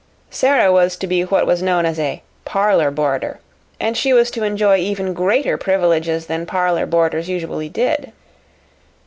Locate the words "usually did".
7.29-8.11